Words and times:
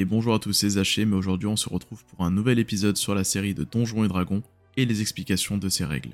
Et 0.00 0.04
bonjour 0.04 0.32
à 0.32 0.38
tous, 0.38 0.52
c'est 0.52 0.68
Zaché, 0.68 1.04
mais 1.04 1.16
aujourd'hui 1.16 1.48
on 1.48 1.56
se 1.56 1.68
retrouve 1.68 2.04
pour 2.04 2.24
un 2.24 2.30
nouvel 2.30 2.60
épisode 2.60 2.96
sur 2.96 3.16
la 3.16 3.24
série 3.24 3.52
de 3.52 3.64
Donjons 3.64 4.04
et 4.04 4.08
Dragons 4.08 4.44
et 4.76 4.86
les 4.86 5.00
explications 5.00 5.58
de 5.58 5.68
ses 5.68 5.84
règles. 5.84 6.12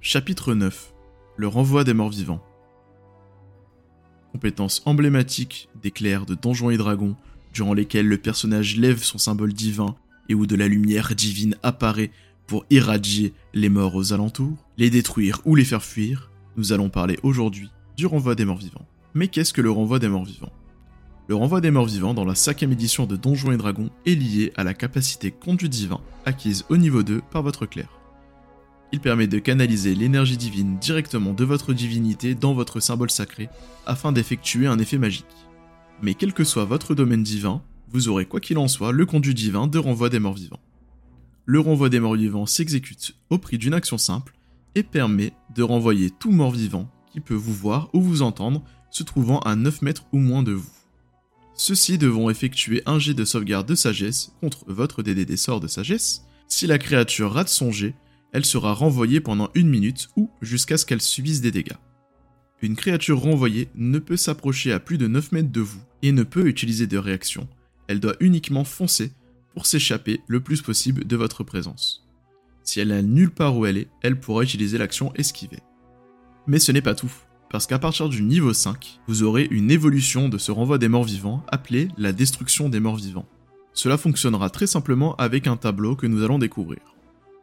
Chapitre 0.00 0.52
9 0.52 0.92
Le 1.36 1.46
renvoi 1.46 1.84
des 1.84 1.94
morts 1.94 2.10
vivants. 2.10 2.42
Compétence 4.32 4.82
emblématique 4.84 5.68
des 5.80 5.92
clercs 5.92 6.26
de 6.26 6.34
Donjons 6.34 6.70
et 6.70 6.76
Dragons, 6.76 7.14
durant 7.52 7.72
lesquels 7.72 8.08
le 8.08 8.18
personnage 8.18 8.76
lève 8.76 9.00
son 9.00 9.18
symbole 9.18 9.52
divin 9.52 9.94
et 10.28 10.34
où 10.34 10.48
de 10.48 10.56
la 10.56 10.66
lumière 10.66 11.14
divine 11.14 11.54
apparaît 11.62 12.10
pour 12.48 12.66
irradier 12.68 13.32
les 13.54 13.68
morts 13.68 13.94
aux 13.94 14.12
alentours, 14.12 14.58
les 14.76 14.90
détruire 14.90 15.40
ou 15.44 15.54
les 15.54 15.64
faire 15.64 15.84
fuir, 15.84 16.32
nous 16.56 16.72
allons 16.72 16.90
parler 16.90 17.16
aujourd'hui 17.22 17.70
du 17.96 18.06
renvoi 18.06 18.34
des 18.34 18.44
morts 18.44 18.58
vivants. 18.58 18.88
Mais 19.14 19.28
qu'est-ce 19.28 19.52
que 19.52 19.62
le 19.62 19.70
renvoi 19.70 20.00
des 20.00 20.08
morts 20.08 20.24
vivants? 20.24 20.52
Le 21.32 21.36
renvoi 21.36 21.62
des 21.62 21.70
morts 21.70 21.86
vivants 21.86 22.12
dans 22.12 22.26
la 22.26 22.34
cinquième 22.34 22.72
édition 22.72 23.06
de 23.06 23.16
Donjons 23.16 23.52
et 23.52 23.56
Dragons 23.56 23.88
est 24.04 24.14
lié 24.14 24.52
à 24.54 24.64
la 24.64 24.74
capacité 24.74 25.30
conduit 25.30 25.70
divin 25.70 26.02
acquise 26.26 26.66
au 26.68 26.76
niveau 26.76 27.02
2 27.02 27.22
par 27.30 27.42
votre 27.42 27.64
clerc. 27.64 27.88
Il 28.92 29.00
permet 29.00 29.28
de 29.28 29.38
canaliser 29.38 29.94
l'énergie 29.94 30.36
divine 30.36 30.76
directement 30.78 31.32
de 31.32 31.44
votre 31.44 31.72
divinité 31.72 32.34
dans 32.34 32.52
votre 32.52 32.80
symbole 32.80 33.10
sacré 33.10 33.48
afin 33.86 34.12
d'effectuer 34.12 34.66
un 34.66 34.78
effet 34.78 34.98
magique. 34.98 35.24
Mais 36.02 36.12
quel 36.12 36.34
que 36.34 36.44
soit 36.44 36.66
votre 36.66 36.94
domaine 36.94 37.22
divin, 37.22 37.62
vous 37.88 38.10
aurez 38.10 38.26
quoi 38.26 38.40
qu'il 38.40 38.58
en 38.58 38.68
soit 38.68 38.92
le 38.92 39.06
conduit 39.06 39.32
divin 39.32 39.68
de 39.68 39.78
renvoi 39.78 40.10
des 40.10 40.18
morts 40.18 40.34
vivants. 40.34 40.60
Le 41.46 41.60
renvoi 41.60 41.88
des 41.88 42.00
morts 42.00 42.16
vivants 42.16 42.44
s'exécute 42.44 43.16
au 43.30 43.38
prix 43.38 43.56
d'une 43.56 43.72
action 43.72 43.96
simple 43.96 44.34
et 44.74 44.82
permet 44.82 45.32
de 45.56 45.62
renvoyer 45.62 46.10
tout 46.10 46.30
mort 46.30 46.50
vivant 46.50 46.90
qui 47.10 47.20
peut 47.20 47.32
vous 47.32 47.54
voir 47.54 47.88
ou 47.94 48.02
vous 48.02 48.20
entendre 48.20 48.62
se 48.90 49.02
trouvant 49.02 49.38
à 49.38 49.56
9 49.56 49.80
mètres 49.80 50.04
ou 50.12 50.18
moins 50.18 50.42
de 50.42 50.52
vous. 50.52 50.81
Ceux-ci 51.54 51.98
devront 51.98 52.30
effectuer 52.30 52.82
un 52.86 52.98
jet 52.98 53.14
de 53.14 53.24
sauvegarde 53.24 53.68
de 53.68 53.74
sagesse 53.74 54.32
contre 54.40 54.64
votre 54.66 55.02
DD 55.02 55.24
des 55.24 55.36
sorts 55.36 55.60
de 55.60 55.68
sagesse. 55.68 56.24
Si 56.48 56.66
la 56.66 56.78
créature 56.78 57.32
rate 57.32 57.48
son 57.48 57.70
jet, 57.70 57.94
elle 58.32 58.44
sera 58.44 58.72
renvoyée 58.72 59.20
pendant 59.20 59.50
une 59.54 59.68
minute 59.68 60.08
ou 60.16 60.30
jusqu'à 60.40 60.78
ce 60.78 60.86
qu'elle 60.86 61.02
subisse 61.02 61.40
des 61.40 61.50
dégâts. 61.50 61.76
Une 62.62 62.76
créature 62.76 63.20
renvoyée 63.20 63.68
ne 63.74 63.98
peut 63.98 64.16
s'approcher 64.16 64.72
à 64.72 64.80
plus 64.80 64.96
de 64.96 65.06
9 65.06 65.32
mètres 65.32 65.52
de 65.52 65.60
vous 65.60 65.80
et 66.02 66.12
ne 66.12 66.22
peut 66.22 66.46
utiliser 66.46 66.86
de 66.86 66.96
réaction. 66.96 67.48
Elle 67.88 68.00
doit 68.00 68.16
uniquement 68.20 68.64
foncer 68.64 69.12
pour 69.54 69.66
s'échapper 69.66 70.20
le 70.28 70.40
plus 70.40 70.62
possible 70.62 71.04
de 71.04 71.16
votre 71.16 71.44
présence. 71.44 72.08
Si 72.64 72.80
elle 72.80 72.88
n'a 72.88 73.02
nulle 73.02 73.32
part 73.32 73.56
où 73.56 73.66
elle 73.66 73.76
est, 73.76 73.88
elle 74.02 74.18
pourra 74.18 74.44
utiliser 74.44 74.78
l'action 74.78 75.12
esquiver. 75.14 75.58
Mais 76.46 76.58
ce 76.58 76.72
n'est 76.72 76.82
pas 76.82 76.94
tout 76.94 77.12
parce 77.52 77.66
qu'à 77.66 77.78
partir 77.78 78.08
du 78.08 78.22
niveau 78.22 78.54
5, 78.54 79.00
vous 79.06 79.22
aurez 79.22 79.46
une 79.50 79.70
évolution 79.70 80.30
de 80.30 80.38
ce 80.38 80.50
renvoi 80.50 80.78
des 80.78 80.88
morts 80.88 81.04
vivants 81.04 81.44
appelée 81.48 81.88
la 81.98 82.12
destruction 82.12 82.70
des 82.70 82.80
morts 82.80 82.96
vivants. 82.96 83.26
Cela 83.74 83.98
fonctionnera 83.98 84.48
très 84.48 84.66
simplement 84.66 85.14
avec 85.16 85.46
un 85.46 85.58
tableau 85.58 85.94
que 85.94 86.06
nous 86.06 86.24
allons 86.24 86.38
découvrir. 86.38 86.80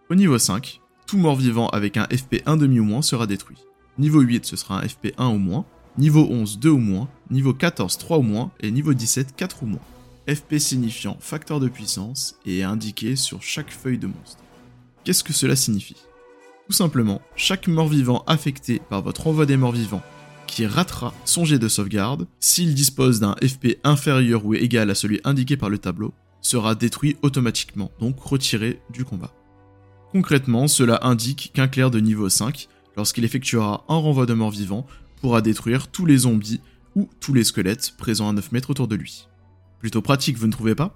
Au 0.10 0.16
niveau 0.16 0.40
5, 0.40 0.82
tout 1.06 1.20
mort 1.20 1.36
vivant 1.36 1.70
avec 1.70 1.96
un 1.96 2.06
FP 2.06 2.44
1,5 2.48 2.80
ou 2.80 2.84
moins 2.84 3.04
sera 3.04 3.28
détruit. 3.28 3.58
Niveau 4.00 4.22
8, 4.22 4.46
ce 4.48 4.56
sera 4.56 4.80
un 4.80 4.88
FP 4.88 5.14
1 5.20 5.28
ou 5.28 5.38
moins. 5.38 5.66
Niveau 6.00 6.28
11, 6.28 6.58
2 6.58 6.70
ou 6.70 6.80
moins. 6.80 7.08
Niveau 7.30 7.54
14, 7.54 8.00
3 8.00 8.18
ou 8.18 8.24
moins. 8.24 8.52
Et 8.62 8.72
niveau 8.72 8.96
17, 8.96 9.36
4 9.36 9.62
ou 9.62 9.68
moins. 9.68 9.82
FP 10.28 10.58
signifiant 10.58 11.18
facteur 11.20 11.60
de 11.60 11.68
puissance 11.68 12.36
et 12.48 12.60
est 12.60 12.64
indiqué 12.64 13.16
sur 13.16 13.44
chaque 13.44 13.72
feuille 13.72 14.00
de 14.00 14.08
monstre. 14.08 14.44
Qu'est-ce 15.04 15.24
que 15.24 15.34
cela 15.34 15.56
signifie? 15.56 15.98
Tout 16.70 16.74
simplement, 16.74 17.20
chaque 17.36 17.68
mort-vivant 17.68 18.24
affecté 18.28 18.80
par 18.92 19.02
votre 19.02 19.26
envoi 19.26 19.48
des 19.48 19.58
morts-vivants 19.58 20.04
qui 20.46 20.68
ratera 20.68 21.16
son 21.26 21.44
jet 21.44 21.58
de 21.58 21.68
sauvegarde, 21.68 22.28
s'il 22.40 22.76
dispose 22.76 23.20
d'un 23.20 23.36
FP 23.44 23.80
inférieur 23.84 24.46
ou 24.46 24.54
égal 24.54 24.92
à 24.92 24.96
celui 24.96 25.20
indiqué 25.24 25.58
par 25.58 25.72
le 25.72 25.80
tableau, 25.80 26.14
sera 26.42 26.76
détruit 26.76 27.18
automatiquement, 27.24 27.90
donc 28.00 28.20
retiré 28.20 28.82
du 28.92 29.04
combat. 29.04 29.34
Concrètement, 30.12 30.68
cela 30.68 31.00
indique 31.02 31.52
qu'un 31.56 31.68
clerc 31.68 31.90
de 31.90 32.00
niveau 32.00 32.30
5, 32.30 32.68
lorsqu'il 32.96 33.26
effectuera 33.26 33.84
un 33.90 33.98
renvoi 33.98 34.28
de 34.28 34.36
mort-vivant, 34.36 34.86
pourra 35.22 35.42
détruire 35.42 35.88
tous 35.88 36.06
les 36.06 36.18
zombies 36.18 36.62
ou 36.96 37.10
tous 37.20 37.34
les 37.34 37.44
squelettes 37.44 37.96
présents 37.98 38.30
à 38.30 38.34
9 38.34 38.52
mètres 38.52 38.70
autour 38.70 38.88
de 38.88 38.96
lui. 38.96 39.28
Plutôt 39.80 40.04
pratique, 40.04 40.38
vous 40.38 40.46
ne 40.46 40.52
trouvez 40.52 40.76
pas? 40.76 40.96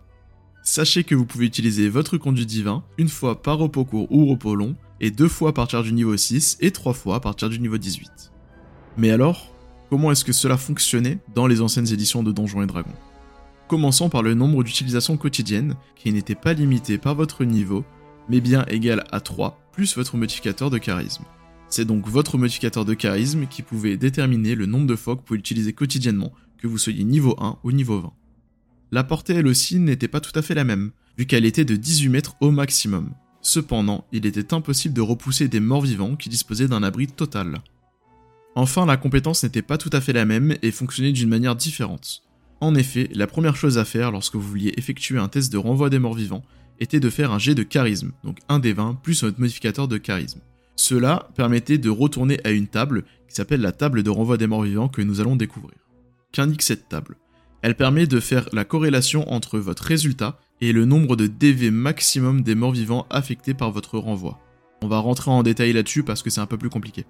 Sachez 0.62 1.04
que 1.04 1.16
vous 1.16 1.26
pouvez 1.26 1.48
utiliser 1.48 1.90
votre 1.90 2.18
conduit 2.18 2.46
divin 2.46 2.84
une 3.00 3.10
fois 3.10 3.42
par 3.42 3.58
repos 3.58 3.86
court 3.86 4.08
ou 4.12 4.28
repos 4.28 4.56
long, 4.56 4.76
et 5.04 5.12
deux 5.12 5.28
fois 5.28 5.50
à 5.50 5.54
partir 5.54 5.84
du 5.84 5.92
niveau 5.92 6.16
6 6.16 6.60
et 6.62 6.72
trois 6.72 6.94
fois 6.94 7.18
à 7.18 7.20
partir 7.20 7.50
du 7.50 7.60
niveau 7.60 7.78
18. 7.78 8.32
Mais 8.98 9.12
alors, 9.12 9.54
comment 9.90 10.14
est-ce 10.14 10.24
que 10.24 10.32
cela 10.32 10.56
fonctionnait 10.56 11.20
dans 11.36 11.46
les 11.46 11.60
anciennes 11.60 11.92
éditions 11.92 12.24
de 12.24 12.32
Donjons 12.32 12.64
et 12.64 12.68
Dragons? 12.68 12.96
Commençons 13.68 14.08
par 14.08 14.24
le 14.24 14.34
nombre 14.34 14.64
d'utilisations 14.64 15.18
quotidiennes 15.18 15.76
qui 15.98 16.14
n'était 16.14 16.36
pas 16.36 16.54
limité 16.54 16.98
par 16.98 17.16
votre 17.16 17.44
niveau, 17.44 17.84
mais 18.30 18.40
bien 18.40 18.64
égal 18.70 19.04
à 19.12 19.20
3 19.20 19.60
plus 19.74 19.98
votre 19.98 20.16
modificateur 20.16 20.70
de 20.70 20.78
charisme. 20.78 21.26
C'est 21.68 21.84
donc 21.84 22.08
votre 22.08 22.38
modificateur 22.38 22.86
de 22.86 22.94
charisme 22.94 23.46
qui 23.48 23.62
pouvait 23.62 23.98
déterminer 23.98 24.56
le 24.56 24.68
nombre 24.68 24.88
de 24.88 24.96
fois 24.96 25.16
que 25.16 25.20
vous 25.20 25.26
pouvez 25.26 25.38
l'utiliser 25.38 25.74
quotidiennement, 25.74 26.32
que 26.58 26.68
vous 26.68 26.78
soyez 26.78 27.04
niveau 27.04 27.36
1 27.42 27.58
ou 27.66 27.74
niveau 27.74 28.00
20. 28.00 28.14
La 28.94 29.04
portée 29.04 29.34
elle 29.34 29.48
aussi 29.48 29.80
n'était 29.80 30.08
pas 30.08 30.22
tout 30.22 30.40
à 30.40 30.42
fait 30.42 30.56
la 30.56 30.64
même, 30.64 30.92
vu 31.18 31.26
qu'elle 31.26 31.44
était 31.44 31.66
de 31.66 31.76
18 31.76 32.08
mètres 32.08 32.36
au 32.40 32.52
maximum. 32.52 33.14
Cependant, 33.44 34.06
il 34.14 34.26
était 34.26 34.54
impossible 34.54 34.96
de 34.96 35.02
repousser 35.02 35.50
des 35.50 35.60
morts 35.60 35.82
vivants 35.82 36.16
qui 36.16 36.30
disposaient 36.30 36.70
d'un 36.70 36.82
abri 36.82 37.08
total. 37.08 37.62
Enfin, 38.56 38.86
la 38.86 38.98
compétence 38.98 39.44
n'était 39.44 39.62
pas 39.62 39.78
tout 39.78 39.90
à 39.92 40.00
fait 40.00 40.14
la 40.14 40.26
même 40.26 40.56
et 40.62 40.72
fonctionnait 40.72 41.12
d'une 41.12 41.30
manière 41.30 41.56
différente. 41.56 42.24
En 42.62 42.74
effet, 42.74 43.10
la 43.14 43.28
première 43.28 43.58
chose 43.58 43.78
à 43.78 43.86
faire 43.86 44.12
lorsque 44.12 44.36
vous 44.36 44.42
vouliez 44.42 44.74
effectuer 44.78 45.20
un 45.20 45.28
test 45.28 45.52
de 45.52 45.58
renvoi 45.58 45.90
des 45.90 46.00
morts 46.00 46.14
vivants 46.14 46.44
était 46.80 47.02
de 47.02 47.10
faire 47.10 47.34
un 47.34 47.40
jet 47.40 47.56
de 47.56 47.64
charisme, 47.64 48.14
donc 48.24 48.40
un 48.48 48.60
des 48.60 48.72
20 48.72 49.00
plus 49.04 49.24
votre 49.24 49.40
modificateur 49.40 49.90
de 49.90 49.98
charisme. 49.98 50.40
Cela 50.78 51.30
permettait 51.36 51.78
de 51.78 51.90
retourner 51.90 52.40
à 52.46 52.52
une 52.52 52.68
table 52.68 53.04
qui 53.28 53.36
s'appelle 53.36 53.62
la 53.62 53.74
table 53.74 54.04
de 54.04 54.10
renvoi 54.10 54.38
des 54.38 54.48
morts 54.48 54.64
vivants 54.64 54.88
que 54.88 55.02
nous 55.02 55.20
allons 55.20 55.36
découvrir. 55.36 55.78
Qu'indique 56.32 56.62
cette 56.62 56.88
table? 56.88 57.18
Elle 57.64 57.76
permet 57.76 58.08
de 58.08 58.20
faire 58.20 58.50
la 58.52 58.66
corrélation 58.66 59.32
entre 59.32 59.58
votre 59.58 59.84
résultat 59.84 60.38
et 60.60 60.74
le 60.74 60.84
nombre 60.84 61.16
de 61.16 61.28
DV 61.28 61.72
maximum 61.72 62.42
des 62.42 62.56
morts 62.56 62.74
vivants 62.74 63.08
affectés 63.10 63.54
par 63.54 63.72
votre 63.72 63.98
renvoi. 63.98 64.38
On 64.82 64.90
va 64.90 65.00
rentrer 65.00 65.32
en 65.32 65.44
détail 65.44 65.72
là-dessus 65.72 66.04
parce 66.04 66.22
que 66.22 66.30
c'est 66.30 66.42
un 66.42 66.46
peu 66.46 66.58
plus 66.58 66.70
compliqué. 66.70 67.06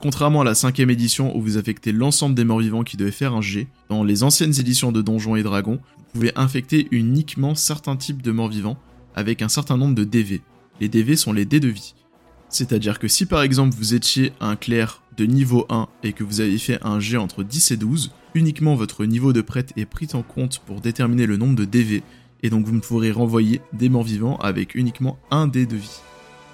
Contrairement 0.00 0.42
à 0.42 0.44
la 0.44 0.54
cinquième 0.54 0.90
édition 0.90 1.34
où 1.34 1.40
vous 1.40 1.56
affectez 1.56 1.90
l'ensemble 1.90 2.34
des 2.34 2.44
morts 2.44 2.58
vivants 2.58 2.84
qui 2.84 2.98
devaient 2.98 3.10
faire 3.10 3.32
un 3.32 3.40
G, 3.40 3.66
dans 3.88 4.04
les 4.04 4.22
anciennes 4.22 4.60
éditions 4.60 4.92
de 4.92 5.00
Donjons 5.00 5.36
et 5.36 5.42
Dragons, 5.42 5.80
vous 5.96 6.04
pouvez 6.12 6.32
infecter 6.36 6.86
uniquement 6.90 7.54
certains 7.54 7.96
types 7.96 8.20
de 8.20 8.30
morts 8.30 8.50
vivants 8.50 8.76
avec 9.14 9.40
un 9.40 9.48
certain 9.48 9.78
nombre 9.78 9.94
de 9.94 10.04
DV. 10.04 10.42
Les 10.82 10.90
DV 10.90 11.16
sont 11.16 11.32
les 11.32 11.46
dés 11.46 11.60
de 11.60 11.68
vie. 11.68 11.94
C'est-à-dire 12.50 12.98
que 12.98 13.08
si 13.08 13.24
par 13.24 13.40
exemple 13.40 13.74
vous 13.74 13.94
étiez 13.94 14.32
un 14.40 14.54
clerc 14.54 15.02
de 15.16 15.24
niveau 15.24 15.66
1 15.68 15.88
et 16.02 16.12
que 16.12 16.24
vous 16.24 16.40
avez 16.40 16.58
fait 16.58 16.78
un 16.82 17.00
G 17.00 17.16
entre 17.16 17.42
10 17.42 17.70
et 17.72 17.76
12, 17.76 18.12
uniquement 18.34 18.74
votre 18.74 19.04
niveau 19.04 19.32
de 19.32 19.40
prêtre 19.40 19.72
est 19.76 19.86
pris 19.86 20.08
en 20.14 20.22
compte 20.22 20.60
pour 20.66 20.80
déterminer 20.80 21.26
le 21.26 21.36
nombre 21.36 21.56
de 21.56 21.64
DV 21.64 22.02
et 22.42 22.50
donc 22.50 22.66
vous 22.66 22.74
ne 22.74 22.80
pourrez 22.80 23.10
renvoyer 23.10 23.60
des 23.72 23.88
morts 23.88 24.04
vivants 24.04 24.36
avec 24.36 24.74
uniquement 24.74 25.18
un 25.30 25.46
dé 25.46 25.66
de 25.66 25.76
vie. 25.76 26.00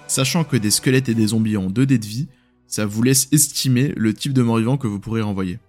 Sachant 0.07 0.43
que 0.43 0.57
des 0.57 0.71
squelettes 0.71 1.09
et 1.09 1.13
des 1.13 1.27
zombies 1.27 1.57
ont 1.57 1.69
deux 1.69 1.85
dés 1.85 1.97
de 1.97 2.05
vie, 2.05 2.27
ça 2.67 2.85
vous 2.85 3.03
laisse 3.03 3.27
estimer 3.31 3.93
le 3.97 4.13
type 4.13 4.33
de 4.33 4.41
mort 4.41 4.57
vivant 4.57 4.77
que 4.77 4.87
vous 4.87 4.99
pourrez 4.99 5.21
renvoyer. 5.21 5.59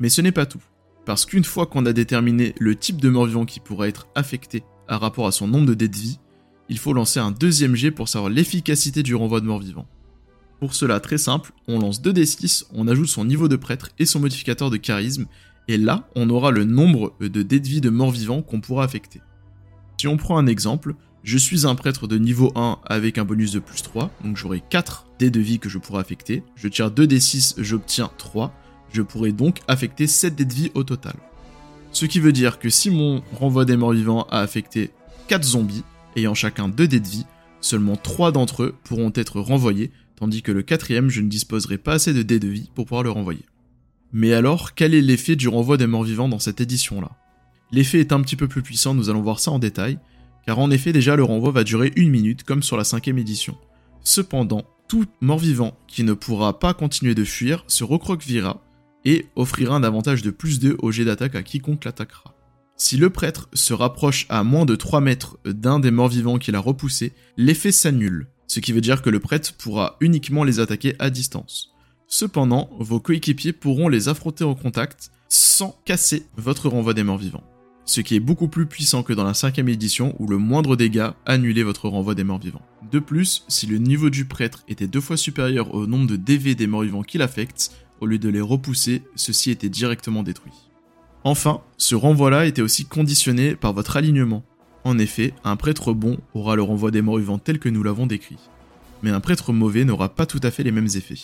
Mais 0.00 0.08
ce 0.08 0.20
n'est 0.20 0.32
pas 0.32 0.46
tout, 0.46 0.62
parce 1.04 1.26
qu'une 1.26 1.44
fois 1.44 1.66
qu'on 1.66 1.86
a 1.86 1.92
déterminé 1.92 2.54
le 2.58 2.74
type 2.74 3.00
de 3.00 3.08
mort 3.08 3.26
vivant 3.26 3.44
qui 3.44 3.60
pourra 3.60 3.88
être 3.88 4.08
affecté 4.14 4.64
à 4.88 4.98
rapport 4.98 5.26
à 5.26 5.32
son 5.32 5.46
nombre 5.46 5.66
de 5.66 5.74
dés 5.74 5.88
de 5.88 5.96
vie, 5.96 6.18
il 6.68 6.78
faut 6.78 6.92
lancer 6.92 7.20
un 7.20 7.30
deuxième 7.30 7.76
jet 7.76 7.92
pour 7.92 8.08
savoir 8.08 8.30
l'efficacité 8.30 9.04
du 9.04 9.14
renvoi 9.14 9.40
de 9.40 9.46
mort 9.46 9.60
vivant. 9.60 9.86
Pour 10.60 10.74
cela, 10.74 11.00
très 11.00 11.18
simple, 11.18 11.52
on 11.68 11.78
lance 11.78 12.00
2d6, 12.00 12.64
on 12.72 12.88
ajoute 12.88 13.08
son 13.08 13.24
niveau 13.24 13.48
de 13.48 13.56
prêtre 13.56 13.90
et 13.98 14.06
son 14.06 14.20
modificateur 14.20 14.70
de 14.70 14.76
charisme, 14.76 15.26
et 15.68 15.76
là, 15.76 16.08
on 16.14 16.30
aura 16.30 16.50
le 16.50 16.64
nombre 16.64 17.14
de 17.20 17.42
dés 17.42 17.60
de 17.60 17.68
vie 17.68 17.80
de 17.80 17.90
mort 17.90 18.10
vivant 18.10 18.42
qu'on 18.42 18.60
pourra 18.60 18.84
affecter. 18.84 19.20
Si 19.98 20.08
on 20.08 20.16
prend 20.16 20.38
un 20.38 20.46
exemple, 20.46 20.94
je 21.24 21.38
suis 21.38 21.66
un 21.66 21.74
prêtre 21.74 22.06
de 22.06 22.18
niveau 22.18 22.52
1 22.54 22.78
avec 22.84 23.18
un 23.18 23.24
bonus 23.24 23.52
de 23.52 23.58
plus 23.58 23.82
3, 23.82 24.10
donc 24.22 24.36
j'aurai 24.36 24.62
4 24.70 25.06
dés 25.18 25.30
de 25.30 25.40
vie 25.40 25.58
que 25.58 25.68
je 25.68 25.78
pourrais 25.78 26.00
affecter. 26.00 26.44
Je 26.54 26.68
tire 26.68 26.90
2 26.90 27.06
d 27.06 27.18
6, 27.18 27.56
j'obtiens 27.58 28.10
3. 28.16 28.54
Je 28.92 29.02
pourrais 29.02 29.32
donc 29.32 29.60
affecter 29.66 30.06
7 30.06 30.36
dés 30.36 30.44
de 30.44 30.54
vie 30.54 30.70
au 30.74 30.84
total. 30.84 31.16
Ce 31.90 32.06
qui 32.06 32.20
veut 32.20 32.32
dire 32.32 32.60
que 32.60 32.70
si 32.70 32.90
mon 32.90 33.22
renvoi 33.32 33.64
des 33.64 33.76
morts 33.76 33.92
vivants 33.92 34.28
a 34.30 34.40
affecté 34.40 34.92
4 35.26 35.42
zombies, 35.42 35.82
ayant 36.14 36.34
chacun 36.34 36.68
2 36.68 36.86
dés 36.86 37.00
de 37.00 37.08
vie, 37.08 37.26
seulement 37.60 37.96
3 37.96 38.32
d'entre 38.32 38.64
eux 38.64 38.74
pourront 38.84 39.12
être 39.14 39.40
renvoyés, 39.40 39.90
tandis 40.16 40.42
que 40.42 40.52
le 40.52 40.62
quatrième, 40.62 41.10
je 41.10 41.20
ne 41.20 41.28
disposerai 41.28 41.78
pas 41.78 41.94
assez 41.94 42.12
de 42.12 42.22
dés 42.22 42.40
de 42.40 42.48
vie 42.48 42.70
pour 42.74 42.86
pouvoir 42.86 43.02
le 43.02 43.10
renvoyer. 43.10 43.44
Mais 44.12 44.32
alors, 44.32 44.74
quel 44.74 44.94
est 44.94 45.02
l'effet 45.02 45.36
du 45.36 45.48
renvoi 45.48 45.76
des 45.76 45.86
morts 45.86 46.04
vivants 46.04 46.28
dans 46.28 46.38
cette 46.38 46.60
édition-là? 46.60 47.10
L'effet 47.72 48.00
est 48.00 48.12
un 48.12 48.20
petit 48.20 48.36
peu 48.36 48.48
plus 48.48 48.62
puissant, 48.62 48.94
nous 48.94 49.10
allons 49.10 49.22
voir 49.22 49.40
ça 49.40 49.50
en 49.50 49.58
détail, 49.58 49.98
car 50.46 50.58
en 50.58 50.70
effet 50.70 50.92
déjà 50.92 51.16
le 51.16 51.24
renvoi 51.24 51.50
va 51.50 51.64
durer 51.64 51.92
une 51.96 52.10
minute 52.10 52.44
comme 52.44 52.62
sur 52.62 52.76
la 52.76 52.84
cinquième 52.84 53.18
édition. 53.18 53.58
Cependant, 54.04 54.64
tout 54.88 55.06
mort-vivant 55.20 55.76
qui 55.88 56.04
ne 56.04 56.12
pourra 56.12 56.60
pas 56.60 56.74
continuer 56.74 57.16
de 57.16 57.24
fuir 57.24 57.64
se 57.66 57.82
recroquevillera 57.82 58.62
et 59.04 59.26
offrira 59.34 59.74
un 59.74 59.82
avantage 59.82 60.22
de 60.22 60.30
plus 60.30 60.60
2 60.60 60.76
au 60.78 60.92
jet 60.92 61.04
d'attaque 61.04 61.34
à 61.34 61.42
quiconque 61.42 61.84
l'attaquera. 61.84 62.35
Si 62.78 62.98
le 62.98 63.08
prêtre 63.08 63.48
se 63.54 63.72
rapproche 63.72 64.26
à 64.28 64.44
moins 64.44 64.66
de 64.66 64.76
3 64.76 65.00
mètres 65.00 65.38
d'un 65.46 65.80
des 65.80 65.90
morts 65.90 66.08
vivants 66.08 66.36
qu'il 66.36 66.54
a 66.56 66.60
repoussé, 66.60 67.14
l'effet 67.38 67.72
s'annule, 67.72 68.28
ce 68.46 68.60
qui 68.60 68.72
veut 68.72 68.82
dire 68.82 69.00
que 69.00 69.08
le 69.08 69.18
prêtre 69.18 69.54
pourra 69.54 69.96
uniquement 70.00 70.44
les 70.44 70.60
attaquer 70.60 70.94
à 70.98 71.08
distance. 71.08 71.72
Cependant, 72.06 72.68
vos 72.78 73.00
coéquipiers 73.00 73.54
pourront 73.54 73.88
les 73.88 74.08
affronter 74.08 74.44
en 74.44 74.54
contact 74.54 75.10
sans 75.28 75.80
casser 75.86 76.26
votre 76.36 76.68
renvoi 76.68 76.92
des 76.92 77.02
morts 77.02 77.16
vivants. 77.16 77.44
Ce 77.86 78.02
qui 78.02 78.14
est 78.14 78.20
beaucoup 78.20 78.48
plus 78.48 78.66
puissant 78.66 79.02
que 79.02 79.14
dans 79.14 79.24
la 79.24 79.32
cinquième 79.32 79.70
édition 79.70 80.14
où 80.18 80.26
le 80.26 80.36
moindre 80.36 80.76
dégât 80.76 81.14
annulait 81.24 81.62
votre 81.62 81.88
renvoi 81.88 82.14
des 82.14 82.24
morts 82.24 82.40
vivants. 82.40 82.66
De 82.92 82.98
plus, 82.98 83.44
si 83.48 83.66
le 83.66 83.78
niveau 83.78 84.10
du 84.10 84.26
prêtre 84.26 84.64
était 84.68 84.86
deux 84.86 85.00
fois 85.00 85.16
supérieur 85.16 85.72
au 85.72 85.86
nombre 85.86 86.08
de 86.08 86.16
DV 86.16 86.54
des 86.54 86.66
morts 86.66 86.82
vivants 86.82 87.02
qu'il 87.02 87.22
affecte, 87.22 87.70
au 88.00 88.06
lieu 88.06 88.18
de 88.18 88.28
les 88.28 88.40
repousser, 88.40 89.02
ceux-ci 89.14 89.50
étaient 89.50 89.70
directement 89.70 90.22
détruits. 90.22 90.65
Enfin, 91.26 91.60
ce 91.76 91.96
renvoi-là 91.96 92.46
était 92.46 92.62
aussi 92.62 92.84
conditionné 92.84 93.56
par 93.56 93.72
votre 93.72 93.96
alignement. 93.96 94.44
En 94.84 94.96
effet, 94.96 95.34
un 95.42 95.56
prêtre 95.56 95.92
bon 95.92 96.18
aura 96.34 96.54
le 96.54 96.62
renvoi 96.62 96.92
des 96.92 97.02
morts 97.02 97.18
vivants 97.18 97.40
tel 97.40 97.58
que 97.58 97.68
nous 97.68 97.82
l'avons 97.82 98.06
décrit. 98.06 98.38
Mais 99.02 99.10
un 99.10 99.18
prêtre 99.18 99.52
mauvais 99.52 99.84
n'aura 99.84 100.08
pas 100.08 100.24
tout 100.24 100.38
à 100.44 100.52
fait 100.52 100.62
les 100.62 100.70
mêmes 100.70 100.86
effets. 100.94 101.18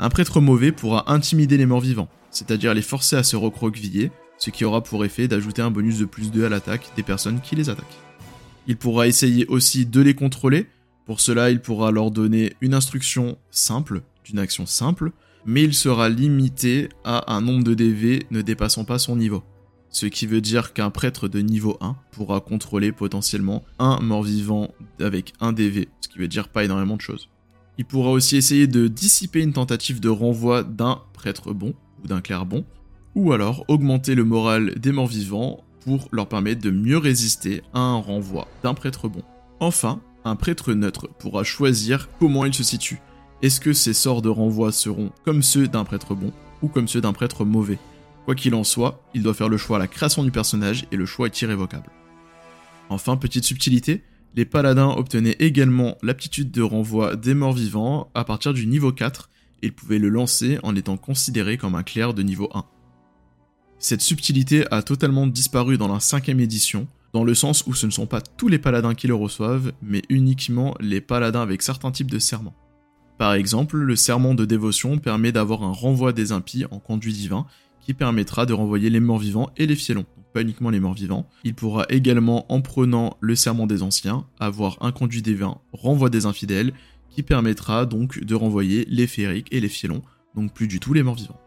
Un 0.00 0.08
prêtre 0.08 0.40
mauvais 0.40 0.72
pourra 0.72 1.12
intimider 1.12 1.56
les 1.56 1.66
morts 1.66 1.78
vivants, 1.78 2.08
c'est-à-dire 2.32 2.74
les 2.74 2.82
forcer 2.82 3.14
à 3.14 3.22
se 3.22 3.36
recroqueviller, 3.36 4.10
ce 4.38 4.50
qui 4.50 4.64
aura 4.64 4.82
pour 4.82 5.04
effet 5.04 5.28
d'ajouter 5.28 5.62
un 5.62 5.70
bonus 5.70 6.00
de 6.00 6.04
plus 6.04 6.32
2 6.32 6.44
à 6.44 6.48
l'attaque 6.48 6.90
des 6.96 7.04
personnes 7.04 7.40
qui 7.40 7.54
les 7.54 7.70
attaquent. 7.70 7.86
Il 8.66 8.76
pourra 8.76 9.06
essayer 9.06 9.46
aussi 9.46 9.86
de 9.86 10.00
les 10.00 10.14
contrôler, 10.14 10.66
pour 11.06 11.20
cela 11.20 11.50
il 11.50 11.60
pourra 11.60 11.92
leur 11.92 12.10
donner 12.10 12.54
une 12.60 12.74
instruction 12.74 13.38
simple, 13.52 14.02
d'une 14.24 14.40
action 14.40 14.66
simple, 14.66 15.12
mais 15.48 15.64
il 15.64 15.72
sera 15.72 16.10
limité 16.10 16.90
à 17.04 17.32
un 17.34 17.40
nombre 17.40 17.64
de 17.64 17.72
DV 17.72 18.26
ne 18.30 18.42
dépassant 18.42 18.84
pas 18.84 18.98
son 18.98 19.16
niveau. 19.16 19.42
Ce 19.88 20.04
qui 20.04 20.26
veut 20.26 20.42
dire 20.42 20.74
qu'un 20.74 20.90
prêtre 20.90 21.26
de 21.26 21.40
niveau 21.40 21.78
1 21.80 21.96
pourra 22.12 22.40
contrôler 22.40 22.92
potentiellement 22.92 23.64
un 23.78 23.98
mort-vivant 24.00 24.68
avec 25.00 25.32
un 25.40 25.54
DV, 25.54 25.88
ce 26.02 26.08
qui 26.08 26.18
veut 26.18 26.28
dire 26.28 26.48
pas 26.48 26.64
énormément 26.64 26.96
de 26.96 27.00
choses. 27.00 27.30
Il 27.78 27.86
pourra 27.86 28.10
aussi 28.10 28.36
essayer 28.36 28.66
de 28.66 28.88
dissiper 28.88 29.40
une 29.40 29.54
tentative 29.54 30.00
de 30.00 30.10
renvoi 30.10 30.64
d'un 30.64 31.00
prêtre 31.14 31.54
bon 31.54 31.72
ou 32.04 32.08
d'un 32.08 32.20
clerc 32.20 32.44
bon, 32.44 32.66
ou 33.14 33.32
alors 33.32 33.64
augmenter 33.68 34.14
le 34.14 34.24
moral 34.24 34.74
des 34.78 34.92
morts 34.92 35.06
vivants 35.06 35.64
pour 35.80 36.10
leur 36.12 36.28
permettre 36.28 36.60
de 36.60 36.70
mieux 36.70 36.98
résister 36.98 37.62
à 37.72 37.80
un 37.80 37.96
renvoi 37.96 38.48
d'un 38.62 38.74
prêtre 38.74 39.08
bon. 39.08 39.22
Enfin, 39.60 40.02
un 40.26 40.36
prêtre 40.36 40.74
neutre 40.74 41.08
pourra 41.18 41.42
choisir 41.42 42.10
comment 42.18 42.44
il 42.44 42.52
se 42.52 42.62
situe. 42.62 43.00
Est-ce 43.40 43.60
que 43.60 43.72
ses 43.72 43.92
sorts 43.92 44.20
de 44.20 44.28
renvoi 44.28 44.72
seront 44.72 45.12
comme 45.24 45.44
ceux 45.44 45.68
d'un 45.68 45.84
prêtre 45.84 46.16
bon 46.16 46.32
ou 46.60 46.66
comme 46.66 46.88
ceux 46.88 47.00
d'un 47.00 47.12
prêtre 47.12 47.44
mauvais? 47.44 47.78
Quoi 48.24 48.34
qu'il 48.34 48.56
en 48.56 48.64
soit, 48.64 49.00
il 49.14 49.22
doit 49.22 49.32
faire 49.32 49.48
le 49.48 49.56
choix 49.56 49.76
à 49.76 49.78
la 49.78 49.86
création 49.86 50.24
du 50.24 50.32
personnage 50.32 50.86
et 50.90 50.96
le 50.96 51.06
choix 51.06 51.26
est 51.26 51.40
irrévocable. 51.40 51.88
Enfin, 52.88 53.16
petite 53.16 53.44
subtilité, 53.44 54.02
les 54.34 54.44
paladins 54.44 54.90
obtenaient 54.90 55.36
également 55.38 55.96
l'aptitude 56.02 56.50
de 56.50 56.62
renvoi 56.62 57.14
des 57.14 57.34
morts 57.34 57.52
vivants 57.52 58.10
à 58.14 58.24
partir 58.24 58.52
du 58.52 58.66
niveau 58.66 58.90
4 58.90 59.30
et 59.62 59.66
ils 59.66 59.72
pouvaient 59.72 60.00
le 60.00 60.08
lancer 60.08 60.58
en 60.64 60.74
étant 60.74 60.96
considérés 60.96 61.58
comme 61.58 61.76
un 61.76 61.84
clerc 61.84 62.14
de 62.14 62.22
niveau 62.22 62.50
1. 62.54 62.64
Cette 63.78 64.00
subtilité 64.00 64.64
a 64.72 64.82
totalement 64.82 65.28
disparu 65.28 65.78
dans 65.78 65.92
la 65.92 66.00
cinquième 66.00 66.40
édition, 66.40 66.88
dans 67.12 67.22
le 67.22 67.34
sens 67.34 67.64
où 67.68 67.74
ce 67.74 67.86
ne 67.86 67.92
sont 67.92 68.06
pas 68.06 68.20
tous 68.20 68.48
les 68.48 68.58
paladins 68.58 68.94
qui 68.94 69.06
le 69.06 69.14
reçoivent, 69.14 69.72
mais 69.80 70.02
uniquement 70.08 70.74
les 70.80 71.00
paladins 71.00 71.42
avec 71.42 71.62
certains 71.62 71.92
types 71.92 72.10
de 72.10 72.18
serments. 72.18 72.56
Par 73.18 73.34
exemple, 73.34 73.76
le 73.76 73.96
serment 73.96 74.34
de 74.34 74.44
dévotion 74.44 74.98
permet 74.98 75.32
d'avoir 75.32 75.64
un 75.64 75.72
renvoi 75.72 76.12
des 76.12 76.32
impies 76.32 76.64
en 76.70 76.78
conduit 76.78 77.12
divin, 77.12 77.46
qui 77.80 77.94
permettra 77.94 78.46
de 78.46 78.52
renvoyer 78.52 78.90
les 78.90 79.00
morts 79.00 79.18
vivants 79.18 79.50
et 79.56 79.66
les 79.66 79.76
fielons 79.76 80.06
pas 80.32 80.42
uniquement 80.42 80.70
les 80.70 80.80
morts 80.80 80.94
vivants. 80.94 81.28
Il 81.44 81.54
pourra 81.54 81.86
également, 81.88 82.50
en 82.52 82.60
prenant 82.60 83.16
le 83.20 83.34
serment 83.34 83.66
des 83.66 83.82
anciens, 83.82 84.26
avoir 84.38 84.76
un 84.80 84.92
conduit 84.92 85.22
divin 85.22 85.58
renvoi 85.72 86.10
des 86.10 86.26
infidèles, 86.26 86.72
qui 87.10 87.22
permettra 87.22 87.86
donc 87.86 88.22
de 88.22 88.34
renvoyer 88.34 88.86
les 88.88 89.06
féeriques 89.06 89.48
et 89.50 89.60
les 89.60 89.68
fielons, 89.68 90.02
donc 90.34 90.52
plus 90.52 90.68
du 90.68 90.78
tout 90.78 90.92
les 90.92 91.02
morts 91.02 91.16
vivants. 91.16 91.40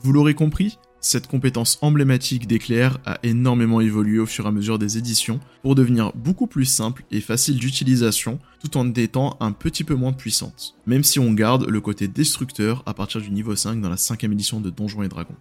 Vous 0.00 0.12
l'aurez 0.12 0.34
compris, 0.34 0.78
cette 1.00 1.26
compétence 1.26 1.78
emblématique 1.82 2.46
d'éclair 2.46 2.98
a 3.06 3.18
énormément 3.22 3.80
évolué 3.80 4.18
au 4.18 4.26
fur 4.26 4.44
et 4.44 4.48
à 4.48 4.52
mesure 4.52 4.78
des 4.78 4.98
éditions 4.98 5.40
pour 5.62 5.74
devenir 5.74 6.12
beaucoup 6.14 6.46
plus 6.46 6.64
simple 6.64 7.04
et 7.10 7.20
facile 7.20 7.58
d'utilisation 7.58 8.38
tout 8.60 8.76
en 8.76 8.92
étant 8.94 9.36
un 9.40 9.52
petit 9.52 9.84
peu 9.84 9.94
moins 9.94 10.12
puissante, 10.12 10.74
même 10.86 11.04
si 11.04 11.18
on 11.18 11.32
garde 11.32 11.66
le 11.68 11.80
côté 11.80 12.08
destructeur 12.08 12.82
à 12.86 12.94
partir 12.94 13.20
du 13.20 13.30
niveau 13.30 13.54
5 13.54 13.80
dans 13.80 13.90
la 13.90 13.96
5 13.96 14.24
édition 14.24 14.60
de 14.60 14.70
Donjons 14.70 15.02
et 15.02 15.08
Dragons 15.08 15.36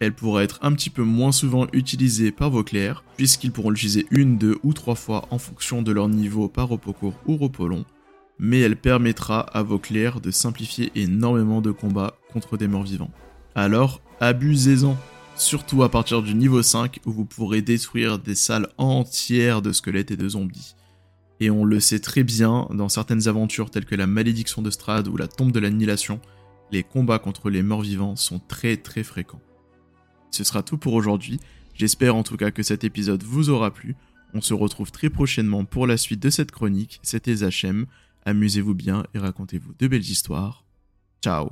elle 0.00 0.14
pourra 0.14 0.42
être 0.42 0.58
un 0.62 0.72
petit 0.72 0.90
peu 0.90 1.02
moins 1.02 1.30
souvent 1.30 1.66
utilisée 1.74 2.32
par 2.32 2.50
vos 2.50 2.64
clercs, 2.64 3.04
puisqu'ils 3.16 3.52
pourront 3.52 3.70
l'utiliser 3.70 4.06
une, 4.10 4.38
deux 4.38 4.56
ou 4.62 4.72
trois 4.72 4.94
fois 4.94 5.26
en 5.30 5.38
fonction 5.38 5.82
de 5.82 5.92
leur 5.92 6.08
niveau 6.08 6.48
par 6.48 6.68
repos 6.68 6.94
court 6.94 7.20
ou 7.26 7.36
repos 7.36 7.68
long, 7.68 7.84
mais 8.38 8.60
elle 8.60 8.76
permettra 8.76 9.40
à 9.40 9.62
vos 9.62 9.78
clercs 9.78 10.22
de 10.22 10.30
simplifier 10.30 10.90
énormément 10.94 11.60
de 11.60 11.70
combats 11.70 12.16
contre 12.32 12.56
des 12.56 12.66
morts 12.66 12.84
vivants. 12.84 13.10
Alors, 13.54 14.00
abusez-en, 14.20 14.96
surtout 15.36 15.82
à 15.82 15.88
partir 15.88 16.22
du 16.22 16.34
niveau 16.34 16.62
5 16.62 17.00
où 17.06 17.12
vous 17.12 17.24
pourrez 17.24 17.62
détruire 17.62 18.18
des 18.18 18.34
salles 18.34 18.68
entières 18.78 19.62
de 19.62 19.72
squelettes 19.72 20.10
et 20.10 20.16
de 20.16 20.28
zombies. 20.28 20.74
Et 21.40 21.50
on 21.50 21.64
le 21.64 21.80
sait 21.80 22.00
très 22.00 22.22
bien, 22.22 22.68
dans 22.70 22.88
certaines 22.88 23.26
aventures 23.26 23.70
telles 23.70 23.86
que 23.86 23.94
la 23.94 24.06
malédiction 24.06 24.62
de 24.62 24.70
Strad 24.70 25.08
ou 25.08 25.16
la 25.16 25.26
tombe 25.26 25.52
de 25.52 25.60
l'annihilation, 25.60 26.20
les 26.70 26.82
combats 26.82 27.18
contre 27.18 27.50
les 27.50 27.62
morts 27.62 27.82
vivants 27.82 28.16
sont 28.16 28.38
très 28.38 28.76
très 28.76 29.02
fréquents. 29.02 29.40
Ce 30.30 30.44
sera 30.44 30.62
tout 30.62 30.78
pour 30.78 30.92
aujourd'hui. 30.92 31.40
J'espère 31.74 32.14
en 32.14 32.22
tout 32.22 32.36
cas 32.36 32.50
que 32.50 32.62
cet 32.62 32.84
épisode 32.84 33.22
vous 33.22 33.48
aura 33.50 33.72
plu. 33.72 33.96
On 34.34 34.40
se 34.40 34.54
retrouve 34.54 34.92
très 34.92 35.10
prochainement 35.10 35.64
pour 35.64 35.86
la 35.86 35.96
suite 35.96 36.20
de 36.20 36.30
cette 36.30 36.52
chronique. 36.52 37.00
C'était 37.02 37.36
Zachem. 37.36 37.86
Amusez-vous 38.24 38.74
bien 38.74 39.04
et 39.14 39.18
racontez-vous 39.18 39.72
de 39.78 39.88
belles 39.88 40.00
histoires. 40.02 40.64
Ciao 41.24 41.50